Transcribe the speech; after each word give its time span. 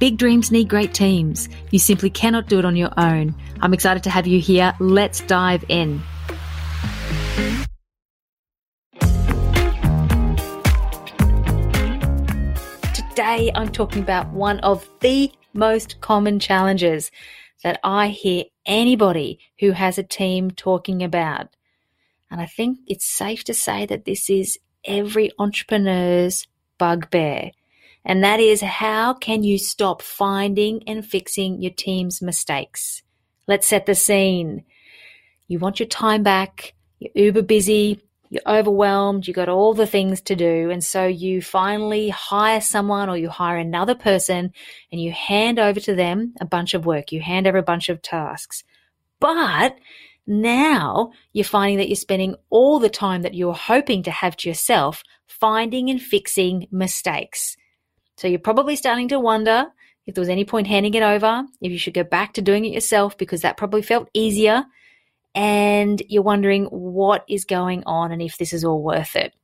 Big 0.00 0.16
dreams 0.16 0.52
need 0.52 0.68
great 0.68 0.94
teams. 0.94 1.48
You 1.72 1.80
simply 1.80 2.08
cannot 2.08 2.46
do 2.46 2.60
it 2.60 2.64
on 2.64 2.76
your 2.76 2.92
own. 2.96 3.34
I'm 3.60 3.74
excited 3.74 4.04
to 4.04 4.10
have 4.10 4.28
you 4.28 4.38
here. 4.38 4.72
Let's 4.78 5.20
dive 5.22 5.64
in. 5.68 6.00
Today, 12.94 13.50
I'm 13.56 13.72
talking 13.72 14.00
about 14.00 14.32
one 14.32 14.60
of 14.60 14.88
the 15.00 15.32
most 15.52 16.00
common 16.00 16.38
challenges 16.38 17.10
that 17.64 17.80
I 17.82 18.08
hear 18.08 18.44
anybody 18.66 19.40
who 19.58 19.72
has 19.72 19.98
a 19.98 20.04
team 20.04 20.52
talking 20.52 21.02
about. 21.02 21.48
And 22.30 22.40
I 22.40 22.46
think 22.46 22.78
it's 22.86 23.04
safe 23.04 23.42
to 23.44 23.54
say 23.54 23.84
that 23.86 24.04
this 24.04 24.30
is 24.30 24.60
every 24.84 25.32
entrepreneur's 25.40 26.46
bugbear. 26.78 27.50
And 28.08 28.24
that 28.24 28.40
is 28.40 28.62
how 28.62 29.12
can 29.12 29.42
you 29.42 29.58
stop 29.58 30.00
finding 30.00 30.82
and 30.88 31.04
fixing 31.04 31.60
your 31.60 31.72
team's 31.72 32.22
mistakes? 32.22 33.02
Let's 33.46 33.66
set 33.66 33.84
the 33.84 33.94
scene. 33.94 34.64
You 35.46 35.58
want 35.58 35.78
your 35.78 35.88
time 35.88 36.22
back. 36.22 36.72
You're 36.98 37.26
uber 37.26 37.42
busy. 37.42 38.00
You're 38.30 38.42
overwhelmed. 38.46 39.28
You 39.28 39.34
got 39.34 39.50
all 39.50 39.74
the 39.74 39.86
things 39.86 40.22
to 40.22 40.34
do. 40.34 40.70
And 40.70 40.82
so 40.82 41.06
you 41.06 41.42
finally 41.42 42.08
hire 42.08 42.62
someone 42.62 43.10
or 43.10 43.18
you 43.18 43.28
hire 43.28 43.58
another 43.58 43.94
person 43.94 44.52
and 44.90 45.00
you 45.00 45.12
hand 45.12 45.58
over 45.58 45.78
to 45.80 45.94
them 45.94 46.34
a 46.40 46.46
bunch 46.46 46.72
of 46.72 46.86
work. 46.86 47.12
You 47.12 47.20
hand 47.20 47.46
over 47.46 47.58
a 47.58 47.62
bunch 47.62 47.90
of 47.90 48.00
tasks. 48.00 48.64
But 49.20 49.76
now 50.26 51.12
you're 51.34 51.44
finding 51.44 51.76
that 51.76 51.88
you're 51.88 51.96
spending 51.96 52.36
all 52.48 52.78
the 52.78 52.90
time 52.90 53.20
that 53.20 53.34
you're 53.34 53.54
hoping 53.54 54.02
to 54.04 54.10
have 54.10 54.36
to 54.38 54.48
yourself 54.48 55.02
finding 55.26 55.90
and 55.90 56.00
fixing 56.00 56.68
mistakes. 56.70 57.56
So 58.18 58.26
you're 58.26 58.40
probably 58.40 58.74
starting 58.74 59.06
to 59.08 59.20
wonder 59.20 59.66
if 60.06 60.14
there 60.14 60.22
was 60.22 60.28
any 60.28 60.44
point 60.44 60.66
handing 60.66 60.94
it 60.94 61.04
over, 61.04 61.44
if 61.60 61.70
you 61.70 61.78
should 61.78 61.94
go 61.94 62.02
back 62.02 62.32
to 62.32 62.42
doing 62.42 62.64
it 62.64 62.72
yourself 62.72 63.16
because 63.16 63.42
that 63.42 63.56
probably 63.56 63.80
felt 63.80 64.10
easier. 64.12 64.64
And 65.36 66.02
you're 66.08 66.24
wondering 66.24 66.64
what 66.64 67.24
is 67.28 67.44
going 67.44 67.84
on 67.86 68.10
and 68.10 68.20
if 68.20 68.36
this 68.36 68.52
is 68.52 68.64
all 68.64 68.82
worth 68.82 69.14
it. 69.14 69.34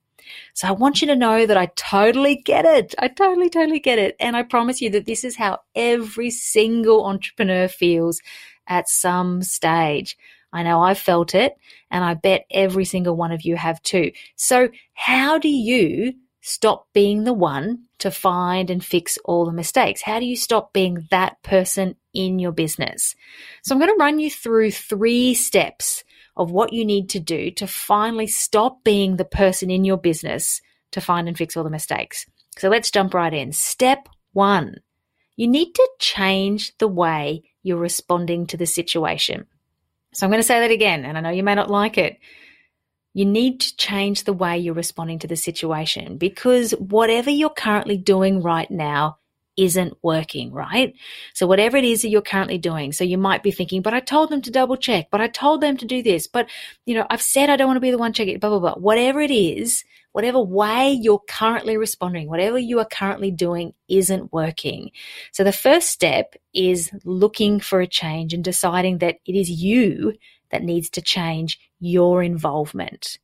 So 0.54 0.66
I 0.66 0.72
want 0.72 1.00
you 1.00 1.06
to 1.06 1.14
know 1.14 1.46
that 1.46 1.56
I 1.56 1.66
totally 1.76 2.34
get 2.34 2.64
it. 2.64 2.96
I 2.98 3.06
totally, 3.06 3.48
totally 3.48 3.78
get 3.78 4.00
it. 4.00 4.16
And 4.18 4.36
I 4.36 4.42
promise 4.42 4.82
you 4.82 4.90
that 4.90 5.06
this 5.06 5.22
is 5.22 5.36
how 5.36 5.60
every 5.76 6.30
single 6.30 7.06
entrepreneur 7.06 7.68
feels 7.68 8.20
at 8.66 8.88
some 8.88 9.42
stage. 9.44 10.18
I 10.52 10.64
know 10.64 10.80
I've 10.80 10.98
felt 10.98 11.32
it 11.36 11.54
and 11.92 12.02
I 12.02 12.14
bet 12.14 12.46
every 12.50 12.86
single 12.86 13.14
one 13.14 13.30
of 13.30 13.42
you 13.42 13.54
have 13.54 13.80
too. 13.82 14.10
So 14.34 14.70
how 14.94 15.38
do 15.38 15.48
you 15.48 16.14
stop 16.40 16.88
being 16.92 17.22
the 17.24 17.32
one 17.32 17.84
to 18.04 18.10
find 18.10 18.68
and 18.68 18.84
fix 18.84 19.18
all 19.24 19.46
the 19.46 19.52
mistakes? 19.52 20.02
How 20.02 20.20
do 20.20 20.26
you 20.26 20.36
stop 20.36 20.74
being 20.74 21.08
that 21.10 21.42
person 21.42 21.96
in 22.12 22.38
your 22.38 22.52
business? 22.52 23.16
So 23.62 23.74
I'm 23.74 23.80
going 23.80 23.90
to 23.90 23.98
run 23.98 24.18
you 24.18 24.30
through 24.30 24.72
three 24.72 25.32
steps 25.32 26.04
of 26.36 26.50
what 26.50 26.74
you 26.74 26.84
need 26.84 27.08
to 27.10 27.18
do 27.18 27.50
to 27.52 27.66
finally 27.66 28.26
stop 28.26 28.84
being 28.84 29.16
the 29.16 29.24
person 29.24 29.70
in 29.70 29.86
your 29.86 29.96
business 29.96 30.60
to 30.92 31.00
find 31.00 31.28
and 31.28 31.38
fix 31.38 31.56
all 31.56 31.64
the 31.64 31.70
mistakes. 31.70 32.26
So 32.58 32.68
let's 32.68 32.90
jump 32.90 33.14
right 33.14 33.32
in. 33.32 33.52
Step 33.52 34.06
one, 34.34 34.74
you 35.34 35.48
need 35.48 35.72
to 35.72 35.88
change 35.98 36.76
the 36.76 36.88
way 36.88 37.42
you're 37.62 37.78
responding 37.78 38.46
to 38.48 38.58
the 38.58 38.66
situation. 38.66 39.46
So 40.12 40.26
I'm 40.26 40.30
going 40.30 40.42
to 40.42 40.46
say 40.46 40.60
that 40.60 40.70
again, 40.70 41.06
and 41.06 41.16
I 41.16 41.22
know 41.22 41.30
you 41.30 41.42
may 41.42 41.54
not 41.54 41.70
like 41.70 41.96
it 41.96 42.18
you 43.14 43.24
need 43.24 43.60
to 43.60 43.76
change 43.76 44.24
the 44.24 44.32
way 44.32 44.58
you're 44.58 44.74
responding 44.74 45.20
to 45.20 45.28
the 45.28 45.36
situation 45.36 46.18
because 46.18 46.72
whatever 46.72 47.30
you're 47.30 47.48
currently 47.48 47.96
doing 47.96 48.42
right 48.42 48.70
now 48.70 49.18
isn't 49.56 49.96
working, 50.02 50.52
right? 50.52 50.94
So 51.32 51.46
whatever 51.46 51.76
it 51.76 51.84
is 51.84 52.02
that 52.02 52.08
you're 52.08 52.22
currently 52.22 52.58
doing. 52.58 52.92
So 52.92 53.04
you 53.04 53.16
might 53.16 53.44
be 53.44 53.52
thinking, 53.52 53.82
but 53.82 53.94
I 53.94 54.00
told 54.00 54.30
them 54.30 54.42
to 54.42 54.50
double 54.50 54.76
check, 54.76 55.08
but 55.12 55.20
I 55.20 55.28
told 55.28 55.60
them 55.60 55.76
to 55.76 55.86
do 55.86 56.02
this, 56.02 56.26
but 56.26 56.48
you 56.86 56.94
know, 56.94 57.06
I've 57.08 57.22
said 57.22 57.48
I 57.50 57.56
don't 57.56 57.68
want 57.68 57.76
to 57.76 57.80
be 57.80 57.92
the 57.92 57.98
one 57.98 58.12
checking, 58.12 58.38
blah, 58.40 58.50
blah, 58.50 58.58
blah. 58.58 58.74
Whatever 58.74 59.20
it 59.20 59.30
is, 59.30 59.84
whatever 60.10 60.40
way 60.40 60.92
you're 60.92 61.22
currently 61.28 61.76
responding, 61.76 62.28
whatever 62.28 62.58
you 62.58 62.80
are 62.80 62.84
currently 62.84 63.30
doing 63.30 63.74
isn't 63.88 64.32
working. 64.32 64.90
So 65.32 65.44
the 65.44 65.52
first 65.52 65.88
step 65.90 66.34
is 66.52 66.90
looking 67.04 67.60
for 67.60 67.80
a 67.80 67.86
change 67.86 68.32
and 68.32 68.42
deciding 68.42 68.98
that 68.98 69.16
it 69.24 69.36
is 69.36 69.50
you 69.50 70.14
that 70.54 70.62
needs 70.62 70.88
to 70.88 71.02
change 71.02 71.58
your 71.80 72.22
involvement. 72.22 73.18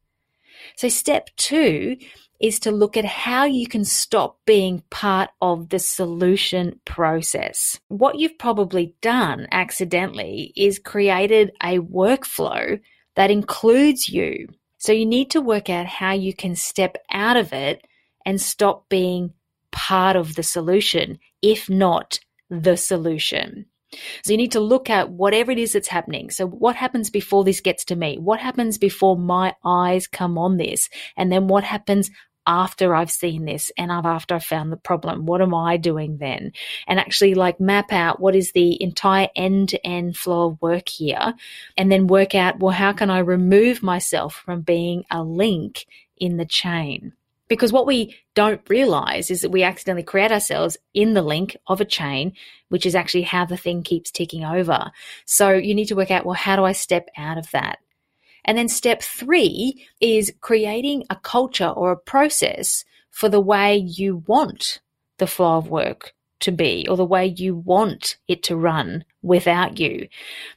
So, 0.77 0.89
step 0.89 1.31
two 1.37 1.97
is 2.41 2.59
to 2.61 2.73
look 2.73 2.97
at 2.97 3.05
how 3.05 3.45
you 3.45 3.69
can 3.69 3.85
stop 3.85 4.41
being 4.47 4.83
part 4.91 5.31
of 5.41 5.69
the 5.69 5.79
solution 5.79 6.81
process. 6.85 7.79
What 7.87 8.19
you've 8.19 8.37
probably 8.37 8.97
done 9.01 9.47
accidentally 9.53 10.53
is 10.57 10.81
created 10.81 11.53
a 11.63 11.79
workflow 11.79 12.81
that 13.15 13.31
includes 13.31 14.09
you. 14.09 14.49
So, 14.79 14.91
you 14.91 15.07
need 15.07 15.31
to 15.31 15.41
work 15.41 15.71
out 15.71 15.87
how 15.87 16.13
you 16.13 16.35
can 16.35 16.57
step 16.57 16.97
out 17.13 17.37
of 17.37 17.53
it 17.53 17.87
and 18.27 18.41
stop 18.41 18.89
being 18.89 19.35
part 19.71 20.17
of 20.17 20.35
the 20.35 20.43
solution, 20.43 21.21
if 21.43 21.71
not 21.71 22.19
the 22.51 22.77
solution. 22.77 23.67
So 24.23 24.33
you 24.33 24.37
need 24.37 24.53
to 24.53 24.61
look 24.61 24.89
at 24.89 25.11
whatever 25.11 25.51
it 25.51 25.59
is 25.59 25.73
that's 25.73 25.89
happening. 25.89 26.31
So 26.31 26.47
what 26.47 26.77
happens 26.77 27.11
before 27.11 27.45
this 27.45 27.61
gets 27.61 27.85
to 27.87 27.97
me? 27.97 28.19
What 28.19 28.41
happens 28.41 28.79
before 28.79 29.17
my 29.17 29.55
eyes 29.65 30.07
come 30.07 30.39
on 30.39 30.57
this? 30.57 30.89
And 31.17 31.31
then 31.31 31.49
what 31.49 31.65
happens 31.65 32.11
after 32.47 32.95
I've 32.95 33.11
seen 33.11 33.45
this 33.45 33.71
and 33.77 33.91
after 33.91 34.35
I've 34.35 34.45
found 34.45 34.73
the 34.73 34.77
problem? 34.77 35.27
What 35.27 35.43
am 35.43 35.55
I 35.55 35.77
doing 35.77 36.19
then? 36.19 36.53
And 36.87 36.99
actually 36.99 37.35
like 37.35 37.61
map 37.61 37.93
out 37.93 38.21
what 38.21 38.35
is 38.35 38.53
the 38.53 38.81
entire 38.83 39.29
end 39.37 39.71
to 39.71 39.87
end 39.87 40.17
flow 40.17 40.51
of 40.51 40.63
work 40.63 40.89
here 40.89 41.35
and 41.77 41.93
then 41.93 42.07
work 42.07 42.35
out, 42.35 42.59
well, 42.59 42.73
how 42.73 42.93
can 42.93 43.11
I 43.11 43.19
remove 43.19 43.83
myself 43.83 44.43
from 44.45 44.63
being 44.63 45.05
a 45.11 45.23
link 45.23 45.87
in 46.17 46.37
the 46.37 46.47
chain? 46.47 47.13
Because 47.51 47.73
what 47.73 47.87
we 47.87 48.17
don't 48.37 48.63
realize 48.71 49.29
is 49.29 49.41
that 49.41 49.51
we 49.51 49.65
accidentally 49.65 50.05
create 50.05 50.31
ourselves 50.31 50.77
in 50.95 51.15
the 51.15 51.21
link 51.21 51.57
of 51.67 51.81
a 51.81 51.85
chain, 51.85 52.33
which 52.69 52.87
is 52.87 52.95
actually 52.95 53.23
how 53.23 53.45
the 53.45 53.57
thing 53.57 53.83
keeps 53.83 54.13
ticking 54.13 54.45
over. 54.45 54.93
So 55.27 55.51
you 55.51 55.75
need 55.75 55.89
to 55.89 55.97
work 55.97 56.13
out, 56.13 56.25
well, 56.25 56.35
how 56.35 56.55
do 56.55 56.65
I 56.65 56.71
step 56.71 57.09
out 57.19 57.39
of 57.39 57.51
that? 57.51 57.81
And 58.45 58.57
then 58.57 58.69
step 58.69 59.03
three 59.03 59.85
is 60.01 60.33
creating 60.41 61.05
a 61.11 61.17
culture 61.17 61.69
or 61.69 61.91
a 61.91 61.97
process 61.97 62.85
for 63.11 63.29
the 63.29 63.41
way 63.41 63.77
you 63.77 64.23
want 64.29 64.81
the 65.19 65.27
flow 65.27 65.57
of 65.59 65.69
work 65.69 66.15
to 66.41 66.53
be 66.53 66.87
or 66.89 66.97
the 66.97 67.05
way 67.05 67.27
you 67.27 67.57
want 67.57 68.17
it 68.29 68.45
to 68.45 68.57
run 68.57 69.05
without 69.23 69.81
you. 69.81 70.09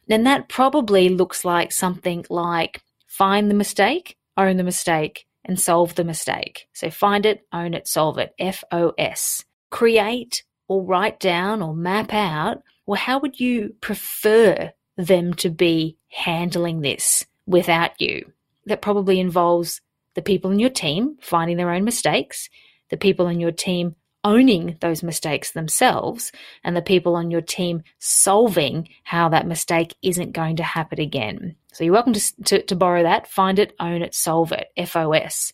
And 0.08 0.28
that 0.28 0.48
probably 0.48 1.10
looks 1.10 1.44
like 1.44 1.72
something 1.72 2.24
like 2.30 2.84
find 3.08 3.50
the 3.50 3.56
mistake, 3.56 4.16
own 4.38 4.58
the 4.58 4.64
mistake, 4.64 5.26
and 5.46 5.60
solve 5.60 5.96
the 5.96 6.04
mistake. 6.04 6.68
So 6.74 6.90
find 6.90 7.26
it, 7.26 7.46
own 7.52 7.74
it, 7.74 7.88
solve 7.88 8.18
it. 8.18 8.34
F 8.40 8.64
O 8.72 8.94
S. 8.98 9.44
Create 9.70 10.44
or 10.68 10.84
write 10.84 11.20
down 11.20 11.62
or 11.62 11.76
map 11.76 12.14
out, 12.14 12.64
well, 12.86 13.00
how 13.00 13.20
would 13.20 13.40
you 13.40 13.76
prefer 13.82 14.72
them 14.98 15.34
to 15.36 15.50
be 15.50 15.98
handling 16.10 16.82
this 16.82 17.26
without 17.46 18.00
you? 18.00 18.32
That 18.66 18.82
probably 18.82 19.20
involves 19.20 19.82
the 20.16 20.22
people 20.22 20.52
in 20.52 20.60
your 20.60 20.70
team 20.70 21.18
finding 21.22 21.58
their 21.58 21.72
own 21.72 21.84
mistakes, 21.84 22.50
the 22.90 22.98
people 22.98 23.28
in 23.28 23.40
your 23.40 23.52
team 23.52 23.96
owning 24.24 24.78
those 24.80 25.04
mistakes 25.04 25.52
themselves, 25.52 26.32
and 26.64 26.76
the 26.76 26.82
people 26.82 27.16
on 27.16 27.32
your 27.32 27.42
team 27.42 27.84
solving 28.00 28.90
how 29.04 29.30
that 29.30 29.48
mistake 29.48 29.96
isn't 30.02 30.32
going 30.32 30.58
to 30.58 30.64
happen 30.64 31.00
again. 31.00 31.56
So 31.74 31.84
you're 31.84 31.94
welcome 31.94 32.14
to, 32.14 32.44
to, 32.44 32.62
to 32.64 32.76
borrow 32.76 33.04
that, 33.04 33.28
find 33.28 33.60
it, 33.60 33.74
own 33.80 34.02
it, 34.02 34.14
solve 34.14 34.52
it, 34.52 34.68
FOS. 34.88 35.54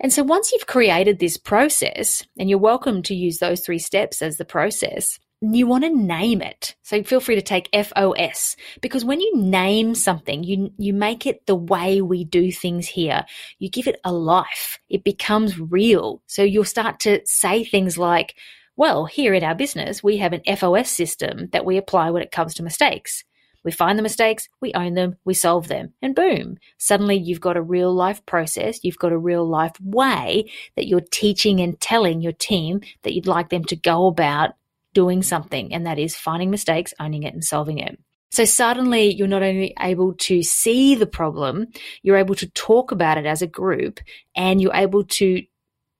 And 0.00 0.12
so 0.12 0.22
once 0.22 0.50
you've 0.50 0.66
created 0.66 1.18
this 1.18 1.36
process, 1.36 2.24
and 2.38 2.48
you're 2.48 2.58
welcome 2.58 3.02
to 3.02 3.14
use 3.14 3.38
those 3.38 3.60
three 3.60 3.78
steps 3.78 4.22
as 4.22 4.38
the 4.38 4.44
process, 4.44 5.18
you 5.40 5.66
want 5.66 5.84
to 5.84 5.90
name 5.90 6.42
it. 6.42 6.74
So 6.82 7.02
feel 7.02 7.20
free 7.20 7.34
to 7.34 7.42
take 7.42 7.74
FOS 7.74 8.56
because 8.82 9.04
when 9.04 9.20
you 9.20 9.36
name 9.36 9.94
something, 9.94 10.44
you, 10.44 10.70
you 10.76 10.92
make 10.92 11.26
it 11.26 11.46
the 11.46 11.54
way 11.54 12.02
we 12.02 12.24
do 12.24 12.52
things 12.52 12.86
here. 12.86 13.24
You 13.58 13.70
give 13.70 13.86
it 13.86 14.00
a 14.04 14.12
life. 14.12 14.78
It 14.88 15.02
becomes 15.02 15.58
real. 15.58 16.22
So 16.26 16.42
you'll 16.42 16.64
start 16.64 17.00
to 17.00 17.20
say 17.24 17.64
things 17.64 17.96
like, 17.96 18.34
well, 18.76 19.06
here 19.06 19.32
in 19.32 19.44
our 19.44 19.54
business, 19.54 20.02
we 20.02 20.18
have 20.18 20.32
an 20.32 20.56
FOS 20.56 20.90
system 20.90 21.48
that 21.52 21.64
we 21.64 21.78
apply 21.78 22.10
when 22.10 22.22
it 22.22 22.32
comes 22.32 22.54
to 22.54 22.62
mistakes. 22.62 23.24
We 23.62 23.72
find 23.72 23.98
the 23.98 24.02
mistakes, 24.02 24.48
we 24.62 24.72
own 24.72 24.94
them, 24.94 25.16
we 25.26 25.34
solve 25.34 25.68
them, 25.68 25.92
and 26.00 26.14
boom, 26.14 26.56
suddenly 26.78 27.16
you've 27.16 27.42
got 27.42 27.58
a 27.58 27.62
real 27.62 27.92
life 27.92 28.24
process, 28.24 28.80
you've 28.82 28.96
got 28.96 29.12
a 29.12 29.18
real 29.18 29.46
life 29.46 29.78
way 29.82 30.50
that 30.76 30.88
you're 30.88 31.02
teaching 31.02 31.60
and 31.60 31.78
telling 31.78 32.22
your 32.22 32.32
team 32.32 32.80
that 33.02 33.12
you'd 33.12 33.26
like 33.26 33.50
them 33.50 33.64
to 33.64 33.76
go 33.76 34.06
about 34.06 34.54
doing 34.94 35.22
something, 35.22 35.72
and 35.72 35.86
that 35.86 35.98
is 35.98 36.16
finding 36.16 36.50
mistakes, 36.50 36.94
owning 37.00 37.22
it, 37.22 37.34
and 37.34 37.44
solving 37.44 37.78
it. 37.78 37.98
So 38.32 38.44
suddenly 38.44 39.12
you're 39.12 39.26
not 39.26 39.42
only 39.42 39.74
able 39.80 40.14
to 40.14 40.42
see 40.42 40.94
the 40.94 41.06
problem, 41.06 41.66
you're 42.02 42.16
able 42.16 42.36
to 42.36 42.48
talk 42.50 42.92
about 42.92 43.18
it 43.18 43.26
as 43.26 43.42
a 43.42 43.46
group 43.46 43.98
and 44.36 44.60
you're 44.60 44.74
able 44.74 45.04
to 45.04 45.42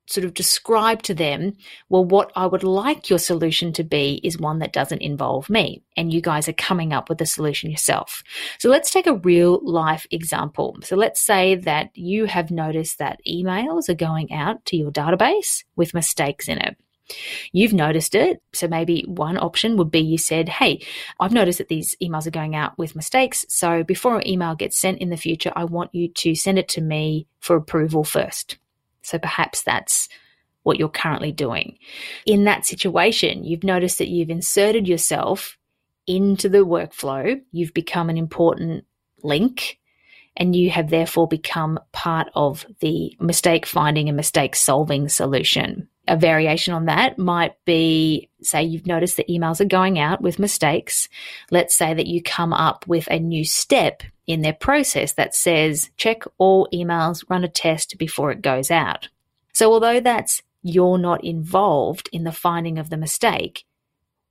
sort 0.07 0.25
of 0.25 0.35
describe 0.35 1.03
to 1.03 1.15
them, 1.15 1.53
well, 1.89 2.05
what 2.05 2.33
I 2.35 2.47
would 2.47 2.65
like 2.65 3.11
your 3.11 3.19
solution 3.19 3.73
to 3.75 3.85
be 3.85 4.21
is 4.25 4.39
one 4.39 4.59
that 4.59 4.73
doesn't 4.73 5.03
involve 5.03 5.49
me. 5.49 5.83
And 5.97 6.13
you 6.13 6.21
guys 6.21 6.49
are 6.49 6.53
coming 6.53 6.93
up 6.93 7.09
with 7.09 7.19
the 7.19 7.27
solution 7.27 7.71
yourself. 7.71 8.23
So 8.59 8.69
let's 8.69 8.91
take 8.91 9.07
a 9.07 9.17
real 9.17 9.61
life 9.63 10.07
example. 10.11 10.77
So 10.83 10.97
let's 10.97 11.21
say 11.21 11.55
that 11.57 11.91
you 11.95 12.25
have 12.27 12.51
noticed 12.51 12.99
that 12.99 13.21
emails 13.27 13.89
are 13.89 13.95
going 13.95 14.33
out 14.33 14.65
to 14.67 14.77
your 14.77 14.91
database 14.91 15.65
with 15.77 15.95
mistakes 15.95 16.49
in 16.49 16.59
it. 16.59 16.77
You've 17.53 17.73
noticed 17.73 18.15
it. 18.15 18.43
So 18.53 18.69
maybe 18.69 19.05
one 19.07 19.39
option 19.39 19.77
would 19.77 19.91
be 19.91 20.01
you 20.01 20.19
said, 20.19 20.49
Hey, 20.49 20.85
I've 21.19 21.33
noticed 21.33 21.59
that 21.59 21.69
these 21.69 21.95
emails 22.03 22.27
are 22.27 22.31
going 22.33 22.55
out 22.55 22.77
with 22.79 22.97
mistakes. 22.97 23.45
So 23.49 23.83
before 23.83 24.19
an 24.19 24.27
email 24.27 24.55
gets 24.55 24.81
sent 24.81 24.99
in 24.99 25.11
the 25.11 25.17
future, 25.17 25.53
I 25.55 25.65
want 25.65 25.95
you 25.95 26.09
to 26.09 26.35
send 26.35 26.59
it 26.59 26.69
to 26.71 26.81
me 26.81 27.27
for 27.41 27.57
approval 27.57 28.05
first. 28.05 28.59
So 29.03 29.19
perhaps 29.19 29.63
that's 29.63 30.09
what 30.63 30.79
you're 30.79 30.89
currently 30.89 31.33
doing. 31.33 31.79
In 32.27 32.45
that 32.45 32.67
situation, 32.67 33.45
you've 33.45 33.65
noticed 33.65 33.99
that 33.99 34.09
you've 34.09 34.31
inserted 34.31 34.87
yourself 34.87 35.57
into 36.07 36.49
the 36.49 36.59
workflow. 36.59 37.41
You've 37.53 37.75
become 37.75 38.11
an 38.11 38.19
important 38.19 38.85
link 39.23 39.79
and 40.37 40.55
you 40.55 40.71
have 40.71 40.91
therefore 40.91 41.29
become 41.29 41.79
part 41.93 42.29
of 42.35 42.65
the 42.81 43.17
mistake 43.21 43.67
finding 43.67 44.09
and 44.09 44.17
mistake 44.17 44.55
solving 44.57 45.09
solution. 45.09 45.89
A 46.11 46.17
variation 46.17 46.75
on 46.75 46.87
that 46.87 47.21
might 47.21 47.55
be 47.65 48.29
say 48.43 48.65
you've 48.65 48.87
noticed 48.87 49.17
that 49.17 49.29
emails 49.29 49.61
are 49.61 49.65
going 49.65 50.01
out 50.01 50.21
with 50.21 50.41
mistakes. 50.41 51.09
Let's 51.53 51.77
say 51.77 51.95
that 51.95 52.09
you 52.09 52.21
come 52.21 52.53
up 52.53 52.85
with 52.89 53.07
a 53.09 53.21
new 53.21 53.45
step 53.45 54.03
in 54.27 54.43
their 54.43 54.53
process 54.53 55.13
that 55.13 55.37
says 55.37 55.89
check 55.97 56.25
all 56.37 56.69
emails, 56.75 57.25
run 57.31 57.45
a 57.45 57.49
test 57.49 57.97
before 57.97 58.33
it 58.33 58.43
goes 58.43 58.73
out. 58.73 59.09
So 59.53 59.73
although 59.73 60.01
that's 60.01 60.43
you're 60.65 60.99
not 60.99 61.23
involved 61.23 62.09
in 62.13 62.25
the 62.25 62.33
finding 62.33 62.81
of 62.81 62.91
the 62.91 62.97
mistake, 62.97 63.65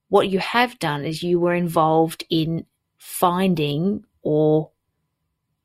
what 0.10 0.28
you 0.28 0.40
have 0.40 0.80
done 0.80 1.06
is 1.06 1.24
you 1.24 1.40
were 1.40 1.54
involved 1.54 2.26
in 2.30 2.66
finding 2.98 4.04
or 4.22 4.70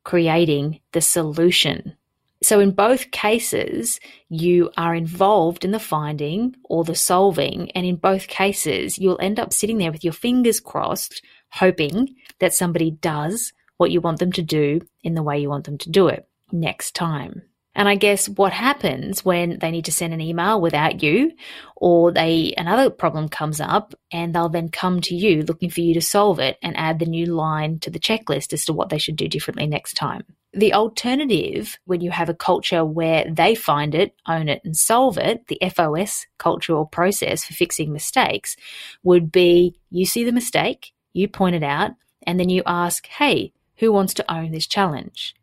creating 0.05 0.79
the 0.93 1.01
solution. 1.01 1.97
So, 2.45 2.61
in 2.61 2.73
both 2.73 3.11
cases, 3.11 3.99
you 4.29 4.71
are 4.77 4.95
involved 4.95 5.65
in 5.65 5.71
the 5.71 5.79
finding 5.79 6.55
or 6.65 6.85
the 6.85 6.95
solving. 6.95 7.71
And 7.71 7.87
in 7.87 7.97
both 7.97 8.29
cases, 8.29 8.99
you'll 8.99 9.19
end 9.19 9.41
up 9.41 9.55
sitting 9.55 9.79
there 9.79 9.91
with 9.91 10.05
your 10.05 10.13
fingers 10.13 10.61
crossed, 10.61 11.25
hoping 11.53 12.15
that 12.41 12.53
somebody 12.53 12.91
does 12.91 13.55
what 13.79 13.91
you 13.91 14.03
want 14.03 14.19
them 14.19 14.31
to 14.33 14.43
do 14.43 14.83
in 15.03 15.15
the 15.15 15.23
way 15.23 15.39
you 15.39 15.49
want 15.49 15.65
them 15.65 15.79
to 15.79 15.91
do 15.91 16.09
it 16.09 16.29
next 16.53 16.95
time. 16.95 17.41
And 17.75 17.89
I 17.89 17.95
guess 17.95 18.29
what 18.29 18.53
happens 18.53 19.25
when 19.25 19.59
they 19.59 19.71
need 19.71 19.87
to 19.87 19.93
send 19.93 20.13
an 20.13 20.21
email 20.21 20.61
without 20.61 21.03
you 21.03 21.33
or 21.77 22.13
they 22.13 22.53
another 22.59 22.91
problem 22.91 23.31
comes 23.31 23.59
up 23.59 23.95
and 24.13 24.35
they'll 24.35 24.51
then 24.51 24.69
come 24.69 25.01
to 25.01 25.15
you 25.15 25.45
looking 25.45 25.71
for 25.71 25.81
you 25.81 25.95
to 25.95 26.03
solve 26.03 26.41
it 26.41 26.59
and 26.61 26.77
add 26.77 26.99
the 26.99 27.07
new 27.07 27.25
line 27.25 27.79
to 27.81 27.91
the 27.91 27.99
checklist 27.99 28.53
as 28.53 28.67
to 28.67 28.75
what 28.75 28.91
they 28.91 28.99
should 28.99 29.17
do 29.17 29.29
differently 29.29 29.67
next 29.67 29.95
time. 29.95 30.25
The 30.57 30.73
alternative 30.73 31.79
when 31.85 32.01
you 32.01 32.13
have 32.13 32.29
a 32.29 32.35
culture 32.35 32.85
where 32.85 33.25
they 33.29 33.57
find 33.57 33.95
it, 33.95 34.15
own 34.29 34.49
it 34.49 34.63
and 34.65 34.77
solve 34.77 35.19
it, 35.19 35.49
the 35.49 35.59
FOS 35.75 36.27
cultural 36.39 36.87
process 36.87 37.45
for 37.45 37.55
fixing 37.55 37.93
mistakes 37.93 38.57
would 39.03 39.33
be 39.33 39.75
you 39.91 40.07
see 40.07 40.23
the 40.23 40.33
mistake, 40.33 40.93
you 41.13 41.27
point 41.27 41.57
it 41.57 41.65
out 41.65 41.93
and 42.25 42.39
then 42.39 42.49
you 42.49 42.63
ask, 42.67 43.07
"Hey, 43.09 43.53
who 43.79 43.93
wants 43.93 44.15
to 44.15 44.33
own 44.33 44.53
this 44.53 44.67
challenge?" 44.67 45.35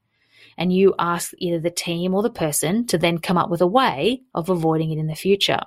and 0.58 0.72
you 0.72 0.94
ask 1.00 1.34
either 1.38 1.60
the 1.60 1.72
team 1.72 2.14
or 2.14 2.22
the 2.22 2.30
person 2.30 2.86
to 2.88 2.98
then 2.98 3.18
come 3.18 3.38
up 3.38 3.50
with 3.50 3.62
a 3.62 3.68
way 3.68 4.22
of 4.34 4.50
avoiding 4.50 4.92
it 4.92 4.98
in 5.00 5.08
the 5.08 5.16
future. 5.16 5.62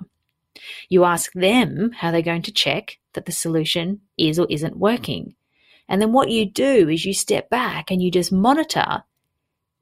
You 0.89 1.03
ask 1.03 1.31
them 1.33 1.91
how 1.91 2.11
they're 2.11 2.21
going 2.21 2.43
to 2.43 2.51
check 2.51 2.97
that 3.13 3.25
the 3.25 3.31
solution 3.31 4.01
is 4.17 4.39
or 4.39 4.47
isn't 4.49 4.77
working. 4.77 5.35
And 5.87 6.01
then 6.01 6.13
what 6.13 6.29
you 6.29 6.45
do 6.45 6.89
is 6.89 7.05
you 7.05 7.13
step 7.13 7.49
back 7.49 7.91
and 7.91 8.01
you 8.01 8.09
just 8.09 8.31
monitor 8.31 9.03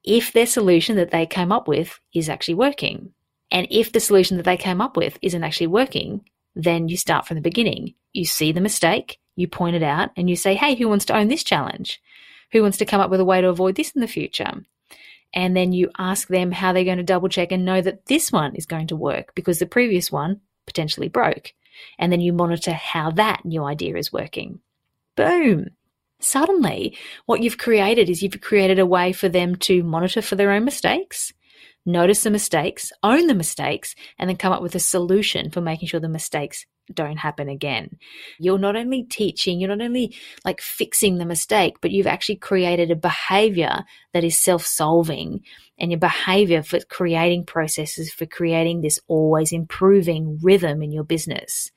if 0.03 0.33
their 0.33 0.45
solution 0.45 0.95
that 0.97 1.11
they 1.11 1.25
came 1.25 1.51
up 1.51 1.67
with 1.67 1.99
is 2.13 2.29
actually 2.29 2.55
working. 2.55 3.13
And 3.51 3.67
if 3.69 3.91
the 3.91 3.99
solution 3.99 4.37
that 4.37 4.43
they 4.43 4.57
came 4.57 4.81
up 4.81 4.97
with 4.97 5.17
isn't 5.21 5.43
actually 5.43 5.67
working, 5.67 6.25
then 6.55 6.89
you 6.89 6.97
start 6.97 7.27
from 7.27 7.35
the 7.35 7.41
beginning. 7.41 7.93
You 8.11 8.25
see 8.25 8.51
the 8.51 8.61
mistake, 8.61 9.19
you 9.35 9.47
point 9.47 9.75
it 9.75 9.83
out, 9.83 10.09
and 10.15 10.29
you 10.29 10.35
say, 10.35 10.55
hey, 10.55 10.75
who 10.75 10.87
wants 10.87 11.05
to 11.05 11.15
own 11.15 11.27
this 11.27 11.43
challenge? 11.43 12.01
Who 12.51 12.61
wants 12.61 12.77
to 12.77 12.85
come 12.85 13.01
up 13.01 13.09
with 13.09 13.19
a 13.19 13.25
way 13.25 13.41
to 13.41 13.49
avoid 13.49 13.75
this 13.75 13.91
in 13.91 14.01
the 14.01 14.07
future? 14.07 14.63
and 15.33 15.57
then 15.57 15.73
you 15.73 15.89
ask 15.97 16.27
them 16.27 16.51
how 16.51 16.71
they're 16.71 16.83
going 16.83 16.97
to 16.97 17.03
double 17.03 17.29
check 17.29 17.51
and 17.51 17.65
know 17.65 17.81
that 17.81 18.05
this 18.05 18.31
one 18.31 18.55
is 18.55 18.65
going 18.65 18.87
to 18.87 18.95
work 18.95 19.33
because 19.35 19.59
the 19.59 19.65
previous 19.65 20.11
one 20.11 20.41
potentially 20.65 21.09
broke. 21.09 21.53
And 21.97 22.11
then 22.11 22.21
you 22.21 22.33
monitor 22.33 22.71
how 22.71 23.11
that 23.11 23.43
new 23.43 23.63
idea 23.63 23.97
is 23.97 24.13
working. 24.13 24.59
Boom. 25.15 25.71
Suddenly, 26.23 26.97
what 27.25 27.41
you've 27.41 27.57
created 27.57 28.09
is 28.09 28.23
you've 28.23 28.39
created 28.41 28.79
a 28.79 28.85
way 28.85 29.11
for 29.11 29.27
them 29.27 29.55
to 29.57 29.83
monitor 29.83 30.21
for 30.21 30.35
their 30.35 30.51
own 30.51 30.63
mistakes, 30.63 31.33
notice 31.85 32.23
the 32.23 32.31
mistakes, 32.31 32.91
own 33.03 33.27
the 33.27 33.35
mistakes, 33.35 33.93
and 34.17 34.29
then 34.29 34.37
come 34.37 34.53
up 34.53 34.61
with 34.61 34.73
a 34.73 34.79
solution 34.79 35.51
for 35.51 35.59
making 35.59 35.89
sure 35.89 35.99
the 35.99 36.07
mistakes 36.07 36.65
don't 36.93 37.17
happen 37.17 37.49
again. 37.49 37.97
You're 38.39 38.57
not 38.57 38.75
only 38.75 39.03
teaching, 39.03 39.59
you're 39.59 39.75
not 39.75 39.83
only 39.83 40.15
like 40.45 40.61
fixing 40.61 41.17
the 41.17 41.25
mistake, 41.25 41.75
but 41.81 41.91
you've 41.91 42.07
actually 42.07 42.37
created 42.37 42.91
a 42.91 42.95
behavior 42.95 43.83
that 44.13 44.23
is 44.23 44.37
self 44.37 44.65
solving 44.65 45.41
and 45.77 45.91
your 45.91 45.99
behavior 45.99 46.63
for 46.63 46.79
creating 46.81 47.45
processes, 47.45 48.13
for 48.13 48.25
creating 48.25 48.81
this 48.81 48.99
always 49.07 49.51
improving 49.51 50.39
rhythm 50.41 50.81
in 50.81 50.91
your 50.91 51.03
business. 51.03 51.71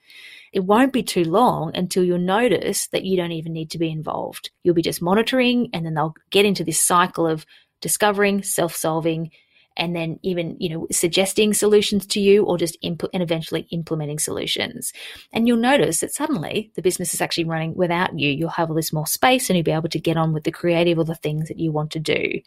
It 0.53 0.61
won't 0.61 0.93
be 0.93 1.03
too 1.03 1.25
long 1.25 1.75
until 1.75 2.05
you'll 2.05 2.19
notice 2.19 2.89
that 2.89 3.05
you 3.05 3.17
don't 3.17 3.33
even 3.33 3.53
need 3.53 3.71
to 3.71 3.79
be 3.79 3.91
involved. 3.91 4.51
You'll 4.63 4.75
be 4.75 4.83
just 4.83 5.03
monitoring 5.03 5.71
and 5.73 5.85
then 5.85 5.95
they'll 5.95 6.15
get 6.31 6.45
into 6.45 6.65
this 6.65 6.81
cycle 6.81 7.27
of 7.27 7.47
discovering, 7.81 8.43
self 8.43 8.75
solving, 8.75 9.31
and 9.77 9.95
then 9.95 10.19
even, 10.23 10.57
you 10.59 10.71
know, 10.71 10.87
suggesting 10.91 11.53
solutions 11.53 12.07
to 12.07 12.21
you 12.21 12.45
or 12.45 12.57
just 12.57 12.79
input 12.81 13.11
and 13.13 13.23
eventually 13.23 13.67
implementing 13.71 14.19
solutions. 14.19 14.93
And 15.33 15.47
you'll 15.47 15.59
notice 15.59 16.01
that 16.01 16.15
suddenly 16.15 16.73
the 16.75 16.83
business 16.83 17.13
is 17.13 17.21
actually 17.21 17.45
running 17.45 17.75
without 17.75 18.19
you. 18.19 18.31
You'll 18.31 18.49
have 18.51 18.71
all 18.71 18.77
this 18.77 18.93
more 18.93 19.07
space 19.07 19.51
and 19.51 19.57
you'll 19.57 19.65
be 19.65 19.73
able 19.73 19.91
to 19.91 20.01
get 20.01 20.17
on 20.17 20.33
with 20.33 20.45
the 20.45 20.51
creative 20.51 20.99
or 20.99 21.05
the 21.05 21.15
things 21.15 21.49
that 21.49 21.59
you 21.59 21.73
want 21.73 21.91
to 21.93 21.99
do. 21.99 22.41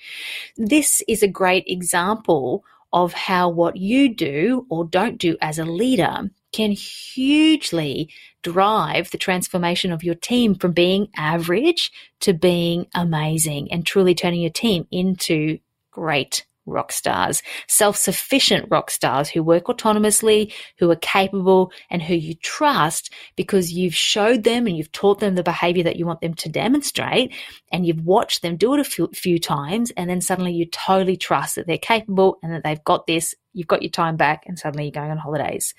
This 0.58 1.03
is 1.08 1.22
a 1.22 1.27
great 1.27 1.65
example 1.68 2.63
of 2.91 3.13
how 3.13 3.50
what 3.50 3.77
you 3.77 4.13
do 4.13 4.65
or 4.70 4.84
don't 4.84 5.20
do 5.20 5.38
as 5.41 5.60
a 5.60 5.65
leader 5.65 6.32
can 6.51 6.72
hugely 6.72 8.10
drive 8.41 9.12
the 9.12 9.18
transformation 9.18 9.91
of 9.91 10.03
your 10.03 10.15
team 10.15 10.56
from 10.56 10.72
being 10.72 11.10
average 11.15 11.91
to 12.22 12.34
being 12.34 12.86
amazing 12.96 13.72
and 13.72 13.86
truly 13.86 14.15
turning 14.15 14.41
your 14.41 14.50
team 14.50 14.88
into 14.91 15.60
great 15.91 16.46
rock 16.70 16.92
stars, 16.92 17.42
self 17.68 17.98
sufficient 17.98 18.68
rock 18.70 18.90
stars 18.92 19.30
who 19.30 19.44
work 19.44 19.66
autonomously, 19.66 20.54
who 20.78 20.90
are 20.90 20.96
capable, 20.98 21.72
and 21.90 22.02
who 22.02 22.14
you 22.14 22.36
trust 22.36 23.12
because 23.36 23.74
you've 23.74 23.96
showed 23.96 24.44
them 24.44 24.68
and 24.68 24.78
you've 24.78 24.92
taught 24.92 25.20
them 25.20 25.36
the 25.36 25.44
behavior 25.44 25.84
that 25.84 25.96
you 25.96 26.06
want 26.06 26.22
them 26.22 26.34
to 26.36 26.50
demonstrate, 26.50 27.34
and 27.72 27.86
you've 27.86 28.06
watched 28.06 28.42
them 28.42 28.58
do 28.58 28.74
it 28.74 28.80
a 28.80 28.84
few, 28.84 29.08
few 29.14 29.40
times, 29.40 29.92
and 29.98 30.10
then 30.10 30.22
suddenly 30.22 30.54
you 30.54 30.66
totally 30.66 31.18
trust 31.18 31.56
that 31.56 31.68
they're 31.68 31.78
capable 31.78 32.38
and 32.44 32.54
that 32.54 32.64
they've 32.64 32.84
got 32.84 33.08
this. 33.08 33.36
You've 33.54 33.68
got 33.68 33.82
your 33.82 33.92
time 33.92 34.16
back, 34.16 34.44
and 34.46 34.58
suddenly 34.58 34.86
you're 34.86 34.92
going 34.92 35.12
on 35.12 35.18
holidays. 35.18 35.74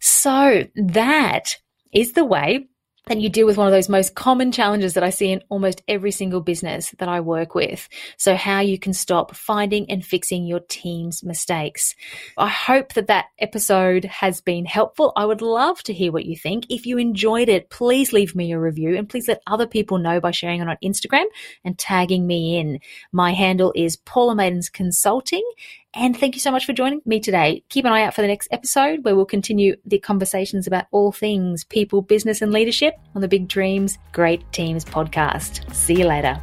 So 0.00 0.64
that 0.76 1.56
is 1.92 2.12
the 2.12 2.24
way 2.24 2.68
then 3.08 3.20
you 3.20 3.28
deal 3.28 3.46
with 3.46 3.56
one 3.56 3.66
of 3.66 3.72
those 3.72 3.88
most 3.88 4.14
common 4.14 4.52
challenges 4.52 4.94
that 4.94 5.02
I 5.02 5.10
see 5.10 5.32
in 5.32 5.42
almost 5.48 5.82
every 5.88 6.10
single 6.10 6.40
business 6.40 6.94
that 6.98 7.08
I 7.08 7.20
work 7.20 7.54
with. 7.54 7.88
So 8.16 8.36
how 8.36 8.60
you 8.60 8.78
can 8.78 8.92
stop 8.92 9.34
finding 9.34 9.90
and 9.90 10.04
fixing 10.04 10.46
your 10.46 10.60
team's 10.60 11.24
mistakes. 11.24 11.94
I 12.36 12.48
hope 12.48 12.92
that 12.94 13.06
that 13.06 13.26
episode 13.38 14.04
has 14.04 14.40
been 14.40 14.66
helpful. 14.66 15.12
I 15.16 15.24
would 15.24 15.42
love 15.42 15.82
to 15.84 15.92
hear 15.92 16.12
what 16.12 16.26
you 16.26 16.36
think. 16.36 16.66
If 16.68 16.86
you 16.86 16.98
enjoyed 16.98 17.48
it, 17.48 17.70
please 17.70 18.12
leave 18.12 18.34
me 18.34 18.52
a 18.52 18.58
review 18.58 18.96
and 18.96 19.08
please 19.08 19.28
let 19.28 19.42
other 19.46 19.66
people 19.66 19.98
know 19.98 20.20
by 20.20 20.30
sharing 20.30 20.60
it 20.60 20.68
on 20.68 20.76
Instagram 20.84 21.24
and 21.64 21.78
tagging 21.78 22.26
me 22.26 22.58
in. 22.58 22.80
My 23.10 23.32
handle 23.32 23.72
is 23.74 23.96
Paula 23.96 24.34
Maidens 24.34 24.68
Consulting 24.68 25.48
And 25.94 26.16
thank 26.16 26.34
you 26.34 26.40
so 26.40 26.50
much 26.50 26.66
for 26.66 26.72
joining 26.72 27.00
me 27.06 27.18
today. 27.18 27.64
Keep 27.70 27.86
an 27.86 27.92
eye 27.92 28.02
out 28.02 28.14
for 28.14 28.22
the 28.22 28.28
next 28.28 28.48
episode 28.50 29.04
where 29.04 29.16
we'll 29.16 29.24
continue 29.24 29.76
the 29.86 29.98
conversations 29.98 30.66
about 30.66 30.86
all 30.90 31.12
things 31.12 31.64
people, 31.64 32.02
business, 32.02 32.42
and 32.42 32.52
leadership 32.52 32.94
on 33.14 33.22
the 33.22 33.28
Big 33.28 33.48
Dreams, 33.48 33.98
Great 34.12 34.50
Teams 34.52 34.84
podcast. 34.84 35.74
See 35.74 35.94
you 35.94 36.06
later. 36.06 36.40